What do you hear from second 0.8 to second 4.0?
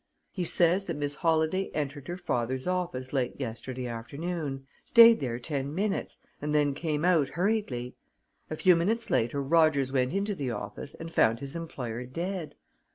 that Miss Holladay entered her father's office late yesterday